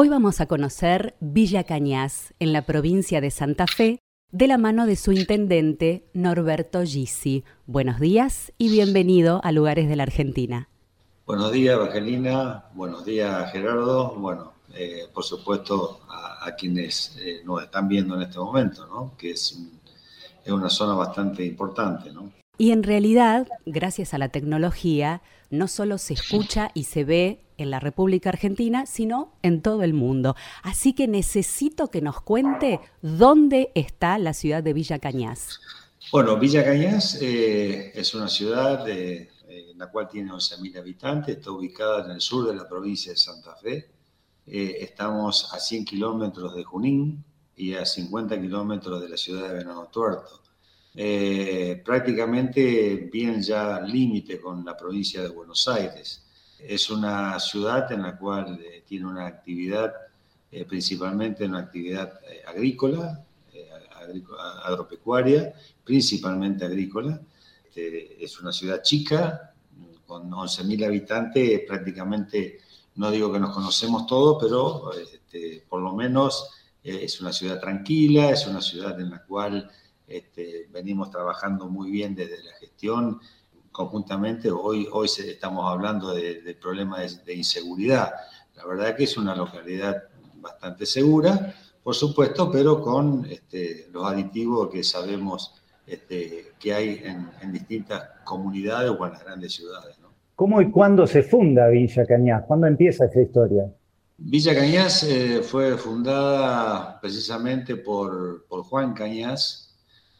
Hoy 0.00 0.08
vamos 0.08 0.40
a 0.40 0.46
conocer 0.46 1.16
Villa 1.18 1.64
Cañas, 1.64 2.32
en 2.38 2.52
la 2.52 2.62
provincia 2.62 3.20
de 3.20 3.32
Santa 3.32 3.66
Fe, 3.66 3.98
de 4.30 4.46
la 4.46 4.56
mano 4.56 4.86
de 4.86 4.94
su 4.94 5.10
intendente 5.10 6.08
Norberto 6.14 6.84
Gisi. 6.84 7.42
Buenos 7.66 7.98
días 7.98 8.52
y 8.58 8.70
bienvenido 8.70 9.40
a 9.42 9.50
Lugares 9.50 9.88
de 9.88 9.96
la 9.96 10.04
Argentina. 10.04 10.68
Buenos 11.26 11.50
días, 11.50 11.74
Evangelina. 11.74 12.66
Buenos 12.74 13.04
días, 13.04 13.50
Gerardo. 13.50 14.14
Bueno, 14.14 14.52
eh, 14.72 15.08
por 15.12 15.24
supuesto, 15.24 16.02
a, 16.08 16.54
quienes 16.56 17.16
eh, 17.20 17.42
nos 17.44 17.64
están 17.64 17.88
viendo 17.88 18.14
en 18.14 18.22
este 18.22 18.38
momento, 18.38 18.86
¿no? 18.86 19.16
que 19.18 19.32
es, 19.32 19.58
es 20.44 20.52
una 20.52 20.70
zona 20.70 20.94
bastante 20.94 21.44
importante. 21.44 22.12
¿no? 22.12 22.30
Y 22.56 22.70
en 22.70 22.84
realidad, 22.84 23.48
gracias 23.66 24.14
a 24.14 24.18
la 24.18 24.28
tecnología, 24.28 25.22
no 25.50 25.68
solo 25.68 25.98
se 25.98 26.14
escucha 26.14 26.70
y 26.74 26.84
se 26.84 27.04
ve 27.04 27.44
en 27.56 27.70
la 27.70 27.80
República 27.80 28.30
Argentina, 28.30 28.86
sino 28.86 29.32
en 29.42 29.62
todo 29.62 29.82
el 29.82 29.92
mundo. 29.92 30.36
Así 30.62 30.92
que 30.92 31.08
necesito 31.08 31.88
que 31.88 32.00
nos 32.00 32.20
cuente 32.20 32.80
dónde 33.02 33.72
está 33.74 34.18
la 34.18 34.32
ciudad 34.32 34.62
de 34.62 34.72
Villa 34.72 34.98
Cañas. 34.98 35.60
Bueno, 36.12 36.38
Villa 36.38 36.64
Cañas 36.64 37.18
eh, 37.20 37.92
es 37.94 38.14
una 38.14 38.28
ciudad 38.28 38.88
eh, 38.88 39.28
en 39.48 39.78
la 39.78 39.90
cual 39.90 40.08
tiene 40.08 40.30
11.000 40.30 40.78
habitantes, 40.78 41.36
está 41.36 41.50
ubicada 41.50 42.04
en 42.04 42.12
el 42.12 42.20
sur 42.20 42.46
de 42.46 42.54
la 42.54 42.68
provincia 42.68 43.12
de 43.12 43.18
Santa 43.18 43.54
Fe. 43.56 43.90
Eh, 44.46 44.78
estamos 44.80 45.52
a 45.52 45.58
100 45.58 45.84
kilómetros 45.84 46.54
de 46.54 46.64
Junín 46.64 47.24
y 47.56 47.74
a 47.74 47.84
50 47.84 48.40
kilómetros 48.40 49.02
de 49.02 49.08
la 49.08 49.16
ciudad 49.16 49.48
de 49.48 49.54
Venado 49.54 49.86
Tuerto. 49.88 50.42
Prácticamente 51.84 53.08
bien 53.12 53.40
ya 53.40 53.80
límite 53.80 54.40
con 54.40 54.64
la 54.64 54.76
provincia 54.76 55.22
de 55.22 55.28
Buenos 55.28 55.68
Aires. 55.68 56.24
Es 56.58 56.90
una 56.90 57.38
ciudad 57.38 57.90
en 57.92 58.02
la 58.02 58.16
cual 58.16 58.60
eh, 58.60 58.82
tiene 58.84 59.06
una 59.06 59.26
actividad, 59.26 59.92
eh, 60.50 60.64
principalmente 60.64 61.44
una 61.44 61.60
actividad 61.60 62.18
eh, 62.28 62.42
agrícola, 62.46 63.24
agropecuaria, 64.64 65.52
principalmente 65.84 66.64
agrícola. 66.64 67.20
Este, 67.64 68.24
es 68.24 68.40
una 68.40 68.52
ciudad 68.52 68.82
chica, 68.82 69.52
con 70.04 70.30
11.000 70.30 70.86
habitantes, 70.86 71.60
prácticamente, 71.66 72.58
no 72.96 73.10
digo 73.10 73.30
que 73.30 73.38
nos 73.38 73.54
conocemos 73.54 74.06
todos, 74.06 74.38
pero 74.42 74.90
este, 74.94 75.64
por 75.68 75.82
lo 75.82 75.94
menos 75.94 76.50
es 76.82 77.20
una 77.20 77.32
ciudad 77.32 77.60
tranquila, 77.60 78.30
es 78.30 78.46
una 78.46 78.62
ciudad 78.62 78.98
en 78.98 79.10
la 79.10 79.22
cual 79.22 79.70
este, 80.08 80.68
venimos 80.70 81.10
trabajando 81.10 81.68
muy 81.68 81.90
bien 81.90 82.14
desde 82.14 82.42
la 82.42 82.52
gestión 82.54 83.20
conjuntamente. 83.70 84.50
Hoy, 84.50 84.88
hoy 84.90 85.06
estamos 85.06 85.70
hablando 85.70 86.14
de, 86.14 86.42
de 86.42 86.54
problemas 86.54 87.24
de, 87.24 87.34
inseguridad. 87.34 88.12
La 88.56 88.66
verdad 88.66 88.96
que 88.96 89.04
es 89.04 89.16
una 89.16 89.36
localidad 89.36 90.04
bastante 90.36 90.86
segura, 90.86 91.54
por 91.82 91.94
supuesto, 91.94 92.50
pero 92.50 92.80
con 92.80 93.26
este, 93.30 93.88
los 93.92 94.04
aditivos 94.04 94.68
que 94.70 94.82
sabemos 94.82 95.54
este, 95.86 96.52
que 96.58 96.74
hay 96.74 97.02
en, 97.04 97.52
distintas 97.52 98.02
comunidades 98.24 98.90
o 98.90 99.06
en 99.06 99.12
las 99.12 99.24
grandes 99.24 99.54
ciudades. 99.54 99.96
¿Cómo 100.34 100.60
y 100.60 100.70
cuándo 100.70 101.06
se 101.06 101.22
funda 101.22 101.68
Villa 101.68 102.04
Cañas? 102.06 102.44
¿Cuándo 102.46 102.66
empieza 102.66 103.06
esa 103.06 103.20
historia? 103.20 103.64
Villa 104.18 104.54
Cañas 104.54 105.02
eh, 105.04 105.40
fue 105.42 105.76
fundada 105.76 107.00
precisamente 107.00 107.76
por, 107.76 108.44
por 108.46 108.64
Juan 108.64 108.92
Cañas, 108.92 109.67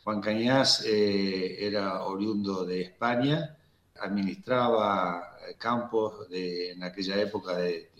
Juan 0.09 0.23
Cañas 0.23 0.87
eh, 0.87 1.59
era 1.61 2.03
oriundo 2.05 2.65
de 2.65 2.81
España, 2.81 3.59
administraba 4.01 5.37
eh, 5.47 5.57
campos 5.59 6.27
en 6.31 6.83
aquella 6.83 7.21
época 7.21 7.59
de, 7.59 7.91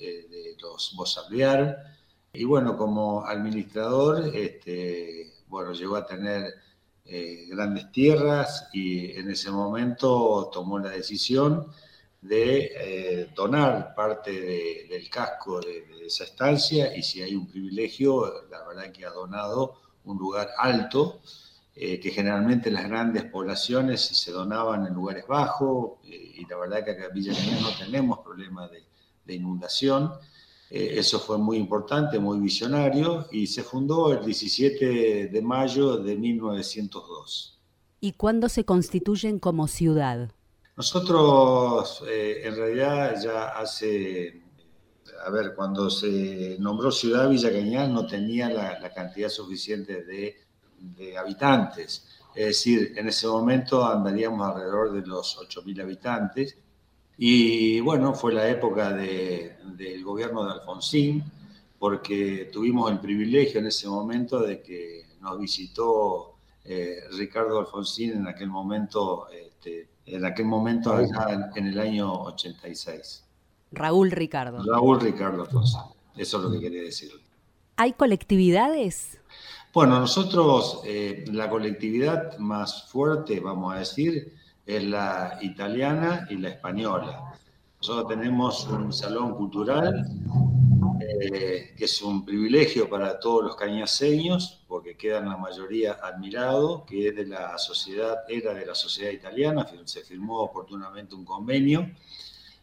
los 0.59 0.95
Bossarliar, 0.97 1.77
y 2.33 2.45
bueno, 2.45 2.79
como 2.79 3.27
administrador, 3.27 4.35
este, 4.35 5.35
bueno, 5.49 5.75
llegó 5.75 5.97
a 5.97 6.07
tener 6.07 6.55
eh, 7.05 7.45
grandes 7.51 7.93
tierras 7.93 8.71
y 8.73 9.13
en 9.13 9.31
ese 9.31 9.51
momento 9.51 10.49
tomó 10.51 10.79
la 10.79 10.89
decisión 10.89 11.67
de 12.23 13.29
donar 13.37 13.95
parte 13.95 14.87
del 14.89 15.11
casco 15.11 15.61
de, 15.61 16.07
esa 16.07 16.25
estancia. 16.25 16.97
Y 16.97 17.03
si 17.03 17.21
hay 17.21 17.35
un 17.35 17.47
privilegio, 17.47 18.47
la 18.51 18.67
verdad 18.67 18.91
que 18.93 19.05
ha 19.05 19.11
donado 19.11 19.83
un 20.05 20.17
lugar 20.17 20.49
alto 20.57 21.21
eh, 21.81 22.01
que 22.01 22.11
generalmente 22.11 22.73
las 22.73 22.89
grandes 22.89 23.23
poblaciones 23.27 24.01
se 24.01 24.33
donaban 24.33 24.85
en 24.85 24.95
lugares 24.95 25.29
bajos, 25.29 26.01
eh, 26.05 26.33
y 26.39 26.45
la 26.47 26.57
verdad 26.57 26.85
que 26.85 26.91
acá 26.91 27.05
en 27.05 27.15
Villa 27.15 27.33
Cañas 27.33 27.63
no 27.63 27.69
tenemos 27.79 28.19
problemas 28.19 28.69
de, 28.73 28.83
inundación. 29.33 30.13
Eh, 30.71 30.95
eso 30.95 31.21
fue 31.21 31.39
muy 31.39 31.57
importante, 31.57 32.19
muy 32.19 32.41
visionario, 32.41 33.29
y 33.31 33.47
se 33.47 33.63
fundó 33.63 34.13
el 34.13 34.25
17 34.25 35.29
de 35.29 35.43
mayo 35.43 35.99
de 35.99 36.17
1902. 36.17 37.61
¿Y 38.01 38.13
cuándo 38.15 38.49
se 38.49 38.65
constituyen 38.65 39.39
como 39.39 39.69
ciudad? 39.69 40.33
Nosotros, 40.77 42.03
en 42.09 42.57
realidad, 42.57 43.23
ya 43.23 43.51
hace 43.51 44.43
a 45.25 45.31
ver, 45.31 45.55
cuando 45.55 45.91
se 45.91 46.57
nombró 46.59 46.91
Ciudad 46.91 47.29
Villa 47.29 47.53
Cañas 47.53 47.89
no 47.89 48.05
tenía 48.07 48.49
la, 48.49 48.81
la, 48.81 48.93
cantidad 48.93 49.29
suficiente 49.29 50.05
de 50.05 50.48
de 50.81 51.17
habitantes. 51.17 52.07
Es 52.35 52.47
decir, 52.47 52.95
en 52.97 53.09
ese 53.09 53.27
momento 53.27 53.85
andaríamos 53.85 54.47
alrededor 54.47 54.93
de 54.93 55.07
los 55.07 55.39
8.000 55.39 55.83
habitantes. 55.83 56.57
Y 57.17 57.81
bueno, 57.81 58.15
fue 58.15 58.33
la 58.33 58.49
época 58.49 58.93
del 58.93 60.05
gobierno 60.05 60.45
de 60.45 60.53
Alfonsín, 60.53 61.25
porque 61.79 62.49
tuvimos 62.53 62.91
el 62.93 63.01
privilegio 63.01 63.61
en 63.61 63.67
ese 63.67 63.89
momento 63.89 64.41
de 64.41 64.63
que 64.63 65.07
nos 65.21 65.39
visitó 65.39 66.37
eh, 66.65 67.01
Ricardo 67.17 67.59
Alfonsín 67.61 68.13
en 68.13 68.29
aquel 68.29 68.49
momento, 68.49 69.29
este, 69.31 69.89
en 70.07 70.25
aquel 70.25 70.47
momento 70.47 70.93
allá 70.93 71.51
en, 71.57 71.67
el 71.67 71.81
año 71.81 72.23
86. 72.23 73.25
Raúl 73.73 74.11
Ricardo. 74.11 74.63
Raúl 74.65 75.01
Ricardo 75.01 75.43
Alfonsín. 75.43 75.81
Eso 76.17 76.39
es 76.39 76.45
lo 76.45 76.53
que 76.53 76.61
quería 76.61 76.83
decir. 76.83 77.11
¿Hay 77.77 77.93
colectividades? 77.93 79.19
Bueno, 79.75 80.01
nosotros, 80.01 80.81
eh, 80.87 81.25
la 81.31 81.51
colectividad 81.51 82.39
más 82.39 82.89
fuerte, 82.89 83.39
vamos 83.39 83.75
a 83.75 83.79
decir, 83.81 84.35
es 84.65 84.83
la 84.83 85.39
italiana 85.43 86.27
y 86.31 86.37
la 86.37 86.49
española. 86.49 87.35
Nosotros 87.79 88.09
tenemos 88.09 88.67
un 88.67 88.93
salón 88.95 89.35
cultural 89.35 90.07
eh, 91.21 91.75
que 91.77 91.85
es 91.85 92.01
un 92.01 92.25
privilegio 92.25 92.89
para 92.89 93.21
todos 93.21 93.45
los 93.45 93.57
cañaseños, 93.57 94.65
porque 94.67 94.97
quedan 94.97 95.29
la 95.29 95.37
mayoría 95.37 95.99
admirados, 96.03 96.85
que 96.87 97.09
es 97.09 97.17
de 97.17 97.27
la 97.27 97.59
sociedad, 97.59 98.21
era 98.27 98.55
de 98.55 98.65
la 98.65 98.75
sociedad 98.75 99.13
italiana, 99.13 99.67
se 99.85 100.01
firmó 100.01 100.39
oportunamente 100.41 101.15
un 101.15 101.27
convenio 101.27 101.91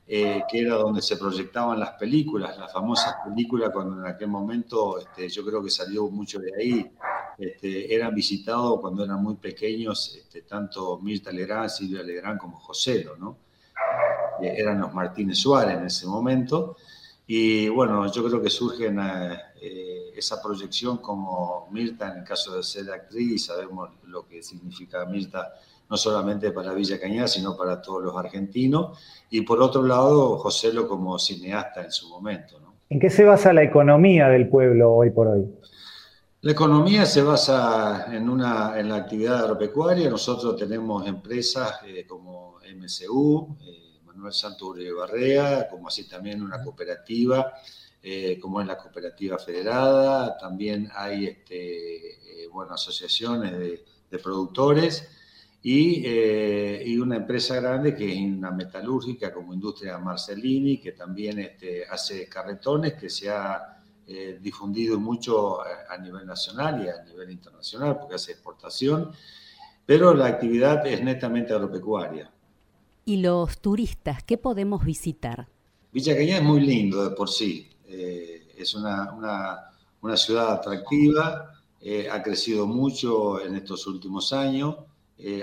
eh, 0.07 0.43
que 0.47 0.61
era 0.61 0.75
donde 0.75 1.01
se 1.01 1.17
proyectaban 1.17 1.79
las 1.79 1.91
películas, 1.91 2.57
las 2.57 2.71
famosas 2.71 3.15
películas, 3.25 3.71
cuando 3.73 3.99
en 3.99 4.05
aquel 4.05 4.27
momento 4.27 4.99
este, 4.99 5.29
yo 5.29 5.43
creo 5.43 5.63
que 5.63 5.69
salió 5.71 6.07
mucho 6.09 6.39
de 6.39 6.51
ahí, 6.55 6.91
este, 7.37 7.93
eran 7.93 8.13
visitados 8.13 8.79
cuando 8.79 9.03
eran 9.03 9.21
muy 9.21 9.35
pequeños, 9.35 10.15
este, 10.15 10.43
tanto 10.43 10.99
Mirta 10.99 11.31
Legrand, 11.31 11.69
Silvia 11.69 12.03
Legrand 12.03 12.39
como 12.39 12.59
Joselo, 12.59 13.17
¿no? 13.17 13.37
Eh, 14.41 14.53
eran 14.57 14.79
los 14.79 14.93
Martínez 14.93 15.39
Suárez 15.39 15.77
en 15.77 15.85
ese 15.85 16.07
momento. 16.07 16.77
Y 17.27 17.67
bueno, 17.69 18.11
yo 18.11 18.23
creo 18.23 18.41
que 18.41 18.49
surge 18.49 18.93
eh, 19.61 20.04
esa 20.17 20.41
proyección 20.41 20.97
como 20.97 21.67
Mirta, 21.71 22.11
en 22.11 22.19
el 22.19 22.23
caso 22.23 22.55
de 22.55 22.63
ser 22.63 22.91
actriz, 22.91 23.45
sabemos 23.45 23.89
lo 24.05 24.27
que 24.27 24.41
significa 24.41 25.05
Mirta 25.05 25.53
no 25.89 25.97
solamente 25.97 26.51
para 26.51 26.73
Villa 26.73 26.99
Cañada, 26.99 27.27
sino 27.27 27.55
para 27.55 27.81
todos 27.81 28.03
los 28.03 28.17
argentinos. 28.17 28.97
Y 29.29 29.41
por 29.41 29.61
otro 29.61 29.83
lado, 29.83 30.37
Joselo 30.37 30.87
como 30.87 31.19
cineasta 31.19 31.83
en 31.83 31.91
su 31.91 32.09
momento. 32.09 32.59
¿En 32.89 32.99
qué 32.99 33.09
se 33.09 33.23
basa 33.23 33.51
la 33.51 33.63
economía 33.63 34.27
del 34.27 34.47
pueblo 34.47 34.93
hoy 34.93 35.09
por 35.09 35.27
hoy? 35.27 35.45
La 36.41 36.51
economía 36.51 37.07
se 37.07 37.23
basa 37.23 38.15
en, 38.15 38.29
una, 38.29 38.79
en 38.79 38.89
la 38.89 38.97
actividad 38.97 39.39
agropecuaria. 39.39 40.07
Nosotros 40.09 40.55
tenemos 40.55 41.07
empresas 41.07 41.79
eh, 41.87 42.05
como 42.07 42.59
MCU, 42.75 43.57
eh, 43.65 43.99
Manuel 44.05 44.31
Santo 44.31 44.67
Uribe 44.67 44.93
Barrea, 44.93 45.67
como 45.67 45.87
así 45.87 46.07
también 46.07 46.43
una 46.43 46.61
cooperativa, 46.61 47.51
eh, 48.05 48.39
como 48.39 48.61
es 48.61 48.67
la 48.67 48.77
Cooperativa 48.77 49.37
Federada. 49.39 50.37
También 50.37 50.89
hay 50.93 51.25
este, 51.25 52.47
bueno, 52.53 52.73
asociaciones 52.73 53.51
de, 53.57 53.83
de 54.09 54.19
productores 54.19 55.09
eh, 55.67 56.83
y, 56.85 56.99
una 56.99 57.15
empresa 57.15 57.55
grande 57.55 57.95
que 57.95 58.13
es 58.13 58.19
una 58.19 58.51
metalúrgica 58.51 59.33
como 59.33 59.51
Industria 59.51 59.97
Marcellini, 59.97 60.77
que 60.77 60.91
también 60.91 61.39
este, 61.39 61.85
hace 61.87 62.29
carretones, 62.29 62.93
que 62.93 63.09
se 63.09 63.31
ha 63.31 63.81
eh, 64.05 64.37
difundido 64.39 64.99
mucho 64.99 65.61
a, 65.61 65.97
nivel 65.97 66.27
nacional 66.27 66.85
y 66.85 66.89
a 66.89 67.03
nivel 67.03 67.31
internacional, 67.31 67.97
porque 67.97 68.13
hace 68.13 68.33
exportación, 68.33 69.11
pero 69.87 70.13
la 70.13 70.27
actividad 70.27 70.85
es 70.85 71.01
netamente 71.01 71.53
agropecuaria. 71.53 72.31
¿Y 73.03 73.17
los 73.17 73.59
turistas 73.59 74.21
qué 74.23 74.37
podemos 74.37 74.85
visitar? 74.85 75.47
Villa 75.91 76.15
Cañada 76.15 76.41
es 76.41 76.45
muy 76.45 76.59
lindo 76.59 77.09
de 77.09 77.15
por 77.15 77.29
sí. 77.29 77.74
Eh, 77.97 78.47
es 78.57 78.75
una, 78.75 79.11
una, 79.13 79.71
una 80.01 80.17
ciudad 80.17 80.53
atractiva, 80.53 81.51
ha 82.11 82.23
crecido 82.23 82.65
mucho 82.65 83.39
en 83.39 83.55
estos 83.55 83.85
últimos 83.85 84.33
años, 84.33 84.75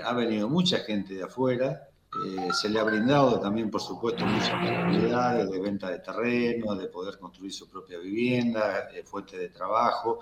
ha 0.03 0.13
venido 0.13 0.49
mucha 0.49 0.79
gente 0.79 1.13
de 1.13 1.23
afuera, 1.23 1.87
eh, 2.25 2.49
se 2.53 2.69
le 2.69 2.79
ha 2.79 2.83
brindado 2.83 3.39
también, 3.39 3.71
por 3.71 3.81
supuesto, 3.81 4.25
muchas 4.25 4.51
posibilidades 4.51 5.49
de 5.49 5.59
venta 5.59 5.89
de 5.89 5.99
terreno, 5.99 6.75
de 6.75 6.87
poder 6.87 7.17
construir 7.17 7.51
su 7.51 7.67
propia 7.67 7.97
vivienda, 7.97 8.89
eh, 8.93 9.03
fuente 9.03 9.37
de 9.37 9.49
trabajo, 9.49 10.19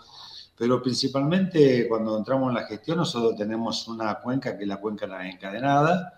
pero 0.57 0.81
principalmente 0.81 1.87
cuando 1.89 2.17
entramos 2.17 2.49
en 2.49 2.55
la 2.55 2.65
gestión 2.65 2.97
nosotros 2.97 3.35
tenemos 3.35 3.87
una 3.87 4.15
cuenca 4.15 4.57
que 4.57 4.63
es 4.63 4.69
la 4.69 4.77
cuenca 4.77 5.05
encadenada, 5.27 6.13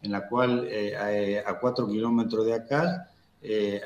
en 0.00 0.12
la 0.12 0.26
cual 0.26 0.66
eh, 0.70 1.42
a 1.46 1.58
cuatro 1.58 1.86
kilómetros 1.86 2.46
de 2.46 2.54
acá 2.54 3.10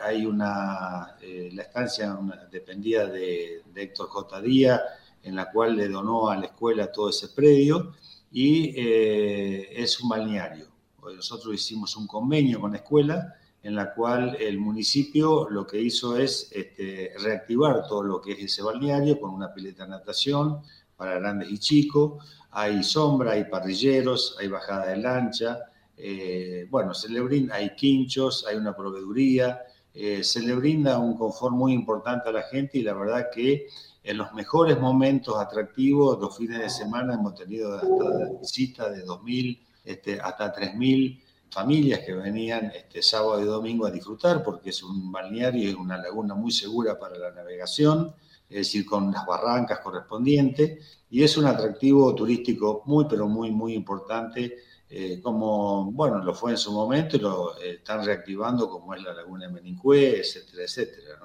hay 0.02 0.26
una, 0.26 1.16
la 1.52 1.62
estancia 1.62 2.18
dependía 2.50 3.06
de, 3.06 3.62
de 3.72 3.82
Héctor 3.82 4.08
J. 4.08 4.40
Díaz, 4.40 4.80
en 5.22 5.36
la 5.36 5.50
cual 5.50 5.76
le 5.76 5.88
donó 5.88 6.28
a 6.28 6.36
la 6.36 6.46
escuela 6.46 6.90
todo 6.90 7.10
ese 7.10 7.28
predio 7.28 7.94
y 8.32 8.74
es 8.76 10.00
un 10.00 10.08
balneario 10.08 10.74
nosotros 11.12 11.54
hicimos 11.54 11.96
un 11.96 12.06
convenio 12.06 12.60
con 12.60 12.72
la 12.72 12.78
escuela 12.78 13.34
en 13.62 13.74
la 13.74 13.94
cual 13.94 14.36
el 14.40 14.58
municipio 14.58 15.48
lo 15.48 15.66
que 15.66 15.80
hizo 15.80 16.16
es 16.16 16.50
este, 16.52 17.12
reactivar 17.18 17.86
todo 17.88 18.02
lo 18.02 18.20
que 18.20 18.32
es 18.32 18.40
ese 18.40 18.62
balneario 18.62 19.18
con 19.18 19.30
una 19.30 19.52
pileta 19.52 19.84
de 19.84 19.90
natación 19.90 20.60
para 20.96 21.18
grandes 21.18 21.50
y 21.50 21.58
chicos. 21.58 22.22
Hay 22.50 22.82
sombra, 22.84 23.32
hay 23.32 23.44
parrilleros, 23.44 24.36
hay 24.38 24.48
bajada 24.48 24.86
de 24.88 24.98
lancha. 24.98 25.60
Eh, 25.96 26.66
bueno, 26.70 26.94
se 26.94 27.08
le 27.08 27.20
brinda, 27.20 27.56
hay 27.56 27.74
quinchos, 27.74 28.46
hay 28.48 28.56
una 28.56 28.74
proveeduría. 28.74 29.62
Eh, 29.92 30.24
se 30.24 30.40
le 30.40 30.54
brinda 30.54 30.98
un 30.98 31.16
confort 31.16 31.54
muy 31.54 31.72
importante 31.72 32.28
a 32.28 32.32
la 32.32 32.42
gente 32.42 32.78
y 32.78 32.82
la 32.82 32.94
verdad 32.94 33.28
que 33.32 33.68
en 34.02 34.18
los 34.18 34.32
mejores 34.34 34.78
momentos 34.78 35.36
atractivos, 35.38 36.18
los 36.20 36.36
fines 36.36 36.58
de 36.58 36.68
semana 36.68 37.14
hemos 37.14 37.34
tenido 37.34 37.74
hasta 37.74 38.38
visitas 38.40 38.92
de 38.94 39.04
2.000 39.04 39.58
este, 39.84 40.18
hasta 40.18 40.54
3.000 40.54 41.20
familias 41.50 42.00
que 42.00 42.14
venían 42.14 42.72
este, 42.74 43.02
sábado 43.02 43.40
y 43.40 43.44
domingo 43.44 43.86
a 43.86 43.90
disfrutar, 43.90 44.42
porque 44.42 44.70
es 44.70 44.82
un 44.82 45.12
balneario 45.12 45.70
y 45.70 45.74
una 45.74 45.98
laguna 45.98 46.34
muy 46.34 46.50
segura 46.50 46.98
para 46.98 47.16
la 47.16 47.30
navegación, 47.30 48.14
es 48.48 48.56
decir, 48.56 48.84
con 48.84 49.12
las 49.12 49.24
barrancas 49.24 49.80
correspondientes, 49.80 51.00
y 51.10 51.22
es 51.22 51.36
un 51.36 51.46
atractivo 51.46 52.14
turístico 52.14 52.82
muy, 52.86 53.04
pero 53.08 53.28
muy, 53.28 53.50
muy 53.50 53.74
importante, 53.74 54.56
eh, 54.90 55.20
como, 55.22 55.90
bueno, 55.92 56.18
lo 56.18 56.34
fue 56.34 56.52
en 56.52 56.58
su 56.58 56.72
momento 56.72 57.16
y 57.16 57.20
lo 57.20 57.58
eh, 57.58 57.76
están 57.76 58.04
reactivando, 58.04 58.68
como 58.68 58.94
es 58.94 59.02
la 59.02 59.12
laguna 59.12 59.46
de 59.46 59.52
Menicué, 59.52 60.20
etcétera, 60.20 60.62
etcétera. 60.62 61.18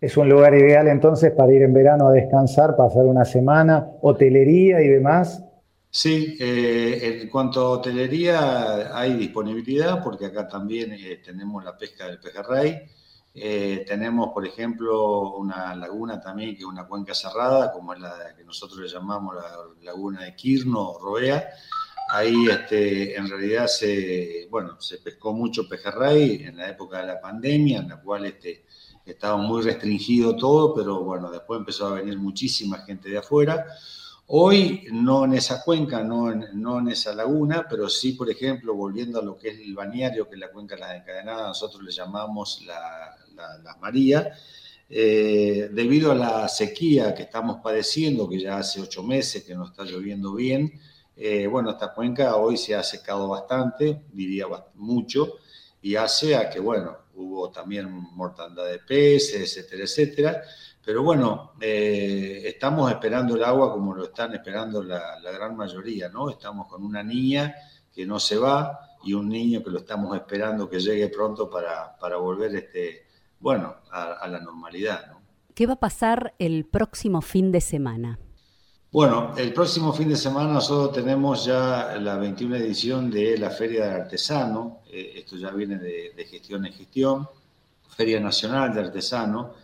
Es 0.00 0.16
un 0.18 0.28
lugar 0.28 0.54
ideal 0.54 0.88
entonces 0.88 1.32
para 1.32 1.52
ir 1.52 1.62
en 1.62 1.72
verano 1.72 2.08
a 2.08 2.12
descansar, 2.12 2.76
pasar 2.76 3.04
una 3.04 3.24
semana, 3.24 3.88
hotelería 4.02 4.82
y 4.82 4.88
demás. 4.88 5.42
Sí, 5.88 6.36
eh, 6.40 7.20
en 7.22 7.28
cuanto 7.30 7.60
a 7.60 7.70
hotelería 7.70 8.98
hay 8.98 9.14
disponibilidad 9.14 10.02
porque 10.02 10.26
acá 10.26 10.48
también 10.48 10.92
eh, 10.92 11.22
tenemos 11.24 11.64
la 11.64 11.78
pesca 11.78 12.06
del 12.06 12.18
pejerrey. 12.18 12.82
Eh, 13.32 13.84
tenemos, 13.86 14.30
por 14.34 14.44
ejemplo, 14.44 15.36
una 15.36 15.74
laguna 15.74 16.20
también 16.20 16.54
que 16.54 16.62
es 16.62 16.66
una 16.66 16.86
cuenca 16.86 17.14
cerrada, 17.14 17.72
como 17.72 17.94
es 17.94 18.00
la 18.00 18.34
que 18.36 18.44
nosotros 18.44 18.80
le 18.80 18.88
llamamos 18.88 19.36
la 19.36 19.56
laguna 19.84 20.24
de 20.24 20.34
Quirno 20.34 20.90
o 20.90 20.98
Roea. 20.98 21.48
Ahí 22.14 22.46
este, 22.48 23.16
en 23.16 23.28
realidad 23.28 23.66
se, 23.66 24.46
bueno, 24.48 24.80
se 24.80 24.98
pescó 24.98 25.32
mucho 25.32 25.68
pejerrey 25.68 26.44
en 26.44 26.58
la 26.58 26.70
época 26.70 27.00
de 27.00 27.08
la 27.08 27.20
pandemia, 27.20 27.80
en 27.80 27.88
la 27.88 28.00
cual 28.00 28.24
este, 28.26 28.66
estaba 29.04 29.36
muy 29.36 29.62
restringido 29.62 30.36
todo, 30.36 30.72
pero 30.76 31.02
bueno, 31.02 31.28
después 31.28 31.58
empezó 31.58 31.88
a 31.88 31.94
venir 31.94 32.16
muchísima 32.16 32.78
gente 32.82 33.08
de 33.08 33.18
afuera. 33.18 33.66
Hoy 34.28 34.86
no 34.92 35.24
en 35.24 35.32
esa 35.34 35.60
cuenca, 35.64 36.04
no 36.04 36.30
en, 36.30 36.46
no 36.54 36.78
en 36.78 36.90
esa 36.90 37.12
laguna, 37.12 37.66
pero 37.68 37.88
sí, 37.88 38.12
por 38.12 38.30
ejemplo, 38.30 38.76
volviendo 38.76 39.18
a 39.18 39.24
lo 39.24 39.36
que 39.36 39.48
es 39.48 39.58
el 39.58 39.74
bañario, 39.74 40.28
que 40.28 40.34
es 40.34 40.40
la 40.40 40.52
cuenca 40.52 40.76
de 40.76 40.82
la 40.82 40.96
encadenada, 40.96 41.48
nosotros 41.48 41.82
le 41.82 41.90
llamamos 41.90 42.62
la, 42.64 43.16
la, 43.34 43.76
María, 43.80 44.32
eh, 44.88 45.68
debido 45.72 46.12
a 46.12 46.14
la 46.14 46.48
sequía 46.48 47.12
que 47.12 47.24
estamos 47.24 47.56
padeciendo, 47.60 48.28
que 48.28 48.38
ya 48.38 48.58
hace 48.58 48.80
ocho 48.80 49.02
meses 49.02 49.42
que 49.42 49.56
no 49.56 49.64
está 49.64 49.82
lloviendo 49.82 50.32
bien, 50.32 50.80
eh, 51.16 51.46
bueno, 51.46 51.70
esta 51.70 51.92
cuenca 51.92 52.36
hoy 52.36 52.56
se 52.56 52.74
ha 52.74 52.82
secado 52.82 53.28
bastante, 53.28 54.04
diría 54.12 54.46
mucho, 54.74 55.34
y 55.80 55.96
hace 55.96 56.34
a 56.34 56.48
que, 56.48 56.60
bueno, 56.60 56.96
hubo 57.14 57.50
también 57.50 57.88
mortandad 57.90 58.66
de 58.66 58.78
peces, 58.78 59.56
etcétera, 59.56 59.84
etcétera. 59.84 60.42
Pero 60.84 61.02
bueno, 61.02 61.52
eh, 61.60 62.42
estamos 62.44 62.90
esperando 62.90 63.36
el 63.36 63.44
agua 63.44 63.72
como 63.72 63.94
lo 63.94 64.04
están 64.04 64.34
esperando 64.34 64.82
la, 64.82 65.18
gran 65.32 65.56
mayoría, 65.56 66.08
¿no? 66.08 66.28
Estamos 66.28 66.66
con 66.68 66.84
una 66.84 67.02
niña 67.02 67.54
que 67.92 68.04
no 68.04 68.18
se 68.18 68.36
va 68.36 68.80
y 69.02 69.14
un 69.14 69.28
niño 69.28 69.62
que 69.62 69.70
lo 69.70 69.78
estamos 69.78 70.14
esperando 70.16 70.68
que 70.68 70.80
llegue 70.80 71.08
pronto 71.08 71.48
para, 71.48 71.96
para 71.96 72.16
volver, 72.16 72.54
este, 72.56 73.06
bueno, 73.40 73.76
a, 73.90 74.26
la 74.28 74.40
normalidad, 74.40 75.06
¿no? 75.08 75.22
¿Qué 75.54 75.66
va 75.66 75.74
a 75.74 75.80
pasar 75.80 76.34
el 76.38 76.66
próximo 76.66 77.22
fin 77.22 77.52
de 77.52 77.60
semana? 77.60 78.18
Bueno, 78.94 79.34
el 79.36 79.52
próximo 79.52 79.92
fin 79.92 80.08
de 80.08 80.14
semana 80.14 80.52
nosotros 80.52 80.94
tenemos 80.94 81.44
ya 81.44 81.96
la 82.00 82.16
21 82.16 82.54
edición 82.54 83.10
de 83.10 83.36
la 83.36 83.50
Feria 83.50 83.86
del 83.86 84.02
Artesano, 84.02 84.82
eh, 84.88 85.14
esto 85.16 85.36
ya 85.36 85.50
viene 85.50 85.78
de, 85.78 86.24
gestión 86.30 86.64
en 86.64 86.72
gestión, 86.72 87.28
Feria 87.88 88.20
Nacional 88.20 88.72
de 88.72 88.82
Artesano, 88.82 89.54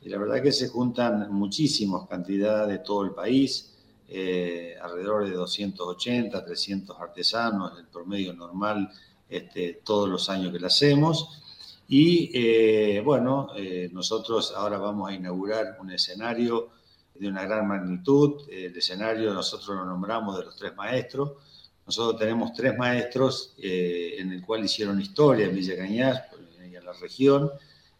y 0.00 0.08
la 0.08 0.16
verdad 0.16 0.42
que 0.42 0.52
se 0.52 0.68
juntan 0.68 1.30
muchísimas 1.30 2.08
cantidades 2.08 2.68
de 2.70 2.78
todo 2.78 3.04
el 3.04 3.10
país, 3.10 3.76
eh, 4.08 4.74
alrededor 4.80 5.28
de 5.28 5.32
280, 5.32 6.42
300 6.42 6.98
artesanos, 6.98 7.78
el 7.78 7.88
promedio 7.88 8.32
normal 8.32 8.90
este, 9.28 9.82
todos 9.84 10.08
los 10.08 10.30
años 10.30 10.50
que 10.50 10.60
lo 10.60 10.66
hacemos. 10.66 11.42
Y 11.88 12.30
eh, 12.32 13.02
bueno, 13.04 13.48
nosotros 13.92 14.54
ahora 14.56 14.78
vamos 14.78 15.10
a 15.10 15.12
inaugurar 15.12 15.76
un 15.78 15.90
escenario 15.90 16.77
de 17.18 17.28
una 17.28 17.44
gran 17.44 17.66
magnitud. 17.66 18.48
El 18.50 18.76
escenario 18.76 19.32
nosotros 19.34 19.76
lo 19.76 19.84
nombramos 19.84 20.38
de 20.38 20.44
los 20.44 20.56
tres 20.56 20.74
maestros. 20.76 21.32
Nosotros 21.86 22.18
tenemos 22.20 22.52
tres 22.52 22.76
maestros 22.76 23.54
en 23.58 24.32
el 24.32 24.44
cual 24.44 24.64
hicieron 24.64 25.00
historia 25.00 25.46
en 25.46 25.54
Villa 25.54 25.76
Cañas 25.76 26.22
y 26.70 26.76
en 26.76 26.84
la 26.84 26.92
región 26.92 27.50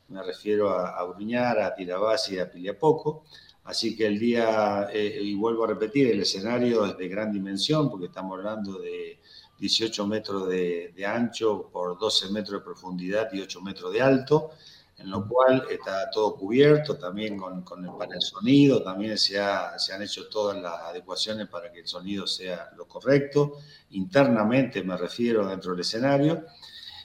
me 0.09 0.23
refiero 0.23 0.71
a, 0.71 0.99
a 0.99 1.05
Bruñar, 1.05 1.59
a 1.59 1.75
Tirabás 1.75 2.31
y 2.31 2.39
a 2.39 2.51
Piliapoco. 2.51 3.25
Así 3.69 3.95
que 3.95 4.07
el 4.07 4.19
día, 4.19 4.89
eh, 4.91 5.21
y 5.23 5.35
vuelvo 5.35 5.65
a 5.65 5.67
repetir, 5.67 6.11
el 6.11 6.21
escenario 6.21 6.87
es 6.87 6.97
de 6.97 7.07
gran 7.07 7.31
dimensión, 7.31 7.91
porque 7.91 8.07
estamos 8.07 8.39
hablando 8.39 8.79
de 8.79 9.19
18 9.59 10.07
metros 10.07 10.49
de, 10.49 11.05
ancho 11.07 11.69
por 11.71 11.99
12 11.99 12.31
metros 12.31 12.61
de 12.61 12.65
profundidad 12.65 13.29
y 13.31 13.43
8 13.43 13.61
metros 13.61 13.93
de 13.93 14.01
alto, 14.01 14.53
en 14.99 15.11
lo 15.11 15.27
cual 15.27 15.65
está 15.71 16.11
todo 16.11 16.35
cubierto, 16.37 16.97
también 16.97 17.37
con, 17.37 17.63
con 17.63 17.85
el 17.85 17.93
panel 17.93 18.21
sonido, 18.21 18.83
también 18.83 19.17
se, 19.17 19.39
se 19.77 19.93
han 19.93 20.03
hecho 20.03 20.29
todas 20.29 20.61
las 20.61 20.75
adecuaciones 20.83 21.49
para 21.49 21.71
que 21.73 21.81
el 21.81 21.87
sonido 21.87 22.27
sea 22.27 22.71
lo 22.77 22.87
correcto, 22.87 23.59
internamente 23.91 24.83
me 24.83 24.97
refiero 24.97 25.47
dentro 25.47 25.73
del 25.73 25.81
escenario, 25.81 26.45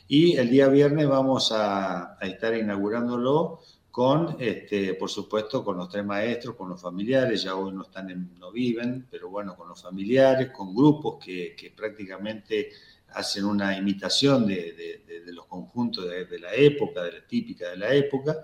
y 0.08 0.36
el 0.38 0.50
día 0.50 0.68
viernes 0.68 1.08
vamos 1.08 1.52
a, 1.52 2.18
estar 2.22 2.56
inaugurándolo 2.56 3.62
con, 3.90 4.36
este, 4.40 4.96
por 4.96 5.10
supuesto, 5.10 5.64
con 5.64 5.78
los 5.78 5.88
tres 5.88 6.04
maestros, 6.04 6.56
con 6.56 6.70
los 6.70 6.82
familiares, 6.82 7.44
ya 7.44 7.56
hoy 7.56 7.72
no 7.74 7.84
están, 7.84 8.36
no 8.40 8.52
viven, 8.52 9.08
pero 9.10 9.30
bueno, 9.30 9.56
con 9.56 9.70
los 9.70 9.82
familiares, 9.82 10.52
con 10.52 10.76
grupos 10.76 11.24
que, 11.24 11.74
prácticamente 11.76 12.72
hacen 13.13 13.46
una 13.46 13.77
imitación 13.77 14.48
de, 14.48 15.01
los 15.27 15.46
conjuntos 15.46 16.05
de, 16.10 16.39
la 16.39 16.53
época, 16.53 17.03
de 17.03 17.12
la 17.13 17.27
típica 17.27 17.70
de 17.70 17.77
la 17.77 17.93
época. 17.93 18.38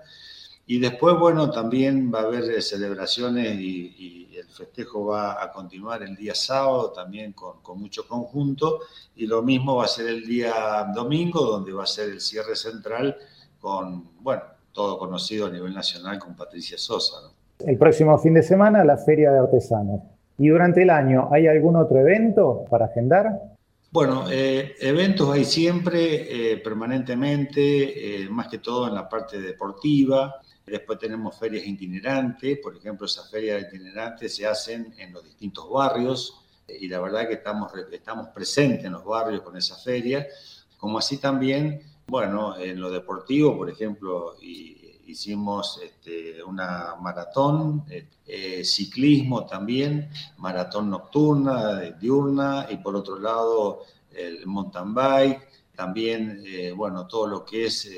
Y 0.66 0.78
después, 0.78 1.16
bueno, 1.18 1.50
también 1.50 2.12
va 2.12 2.20
a 2.20 2.24
haber 2.24 2.62
celebraciones 2.62 3.58
y 3.58 4.20
el 4.40 4.48
festejo 4.48 5.06
va 5.06 5.42
a 5.42 5.50
continuar 5.52 6.02
el 6.02 6.16
día 6.16 6.34
sábado 6.34 6.90
también 6.90 7.32
con, 7.32 7.60
con, 7.60 7.80
mucho 7.80 8.06
conjunto 8.08 8.80
y 9.14 9.26
lo 9.26 9.42
mismo 9.42 9.76
va 9.76 9.84
a 9.84 9.88
ser 9.88 10.06
el 10.08 10.26
día 10.26 10.86
domingo 10.94 11.44
donde 11.44 11.72
va 11.72 11.84
a 11.84 11.86
ser 11.86 12.10
el 12.10 12.20
cierre 12.20 12.56
central 12.56 13.16
con, 13.60 14.08
bueno, 14.20 14.42
todo 14.72 14.98
conocido 14.98 15.46
a 15.46 15.50
nivel 15.50 15.74
nacional 15.74 16.18
con 16.18 16.34
Patricia 16.34 16.78
Sosa. 16.78 17.16
El 17.58 17.76
próximo 17.76 18.16
fin 18.18 18.34
de 18.34 18.42
semana 18.42 18.84
la 18.84 18.96
Feria 18.96 19.30
de 19.32 19.40
Artesanos. 19.40 20.00
¿Y 20.38 20.48
durante 20.48 20.82
el 20.82 20.90
año 20.90 21.28
hay 21.30 21.46
algún 21.46 21.76
otro 21.76 21.98
evento 21.98 22.64
para 22.70 22.86
agendar? 22.86 23.40
Bueno, 23.92 24.30
eh, 24.30 24.76
eventos 24.78 25.28
hay 25.32 25.44
siempre, 25.44 26.52
eh, 26.52 26.58
permanentemente, 26.58 28.22
eh, 28.22 28.28
más 28.28 28.46
que 28.46 28.58
todo 28.58 28.86
en 28.86 28.94
la 28.94 29.08
parte 29.08 29.40
deportiva. 29.40 30.36
Después 30.64 30.96
tenemos 31.00 31.36
ferias 31.36 31.66
itinerantes, 31.66 32.58
por 32.58 32.76
ejemplo, 32.76 33.06
esas 33.06 33.28
ferias 33.28 33.62
itinerantes 33.66 34.36
se 34.36 34.46
hacen 34.46 34.94
en 34.96 35.12
los 35.12 35.24
distintos 35.24 35.68
barrios 35.68 36.40
y 36.68 36.86
la 36.86 37.00
verdad 37.00 37.26
que 37.26 37.34
estamos, 37.34 37.72
estamos 37.90 38.28
presentes 38.28 38.84
en 38.84 38.92
los 38.92 39.04
barrios 39.04 39.42
con 39.42 39.56
esas 39.56 39.82
ferias, 39.82 40.64
como 40.76 40.98
así 40.98 41.18
también, 41.18 41.82
bueno, 42.06 42.56
en 42.56 42.80
lo 42.80 42.92
deportivo, 42.92 43.56
por 43.56 43.70
ejemplo, 43.70 44.36
y, 44.40 44.89
hicimos 45.10 45.80
este, 45.82 46.42
una 46.42 46.96
maratón, 47.00 47.84
eh, 48.26 48.64
ciclismo 48.64 49.46
también, 49.46 50.10
maratón 50.38 50.90
nocturna, 50.90 51.80
diurna, 52.00 52.66
y 52.70 52.76
por 52.76 52.96
otro 52.96 53.18
lado 53.18 53.82
el 54.12 54.46
mountain 54.46 54.94
bike, 54.94 55.48
también, 55.74 56.44
bueno, 56.76 57.06
todo 57.06 57.26
lo 57.26 57.44
que 57.44 57.66
es 57.66 57.88